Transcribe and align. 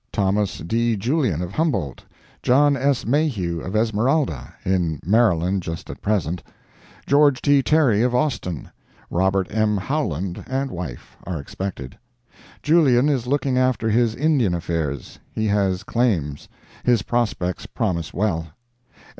Thomas 0.11 0.57
D. 0.57 0.95
Julien 0.95 1.43
of 1.43 1.51
Humboldt, 1.51 2.05
John 2.41 2.75
S. 2.75 3.05
Mayhugh 3.05 3.61
of 3.61 3.75
Esmeralda 3.75 4.51
(in 4.65 4.99
Maryland 5.05 5.61
just 5.61 5.91
at 5.91 6.01
present), 6.01 6.41
George 7.05 7.39
T. 7.39 7.61
Terry 7.61 8.01
of 8.01 8.15
Austin, 8.15 8.71
Robert 9.11 9.45
M. 9.51 9.77
Howland 9.77 10.43
and 10.47 10.71
wife 10.71 11.15
are 11.27 11.39
expected. 11.39 11.99
Julien 12.63 13.09
is 13.09 13.27
looking 13.27 13.59
after 13.59 13.91
his 13.91 14.15
Indian 14.15 14.55
affairs. 14.55 15.19
He 15.31 15.45
has 15.49 15.83
claims. 15.83 16.49
His 16.83 17.03
prospects 17.03 17.67
promise 17.67 18.11
well. 18.11 18.47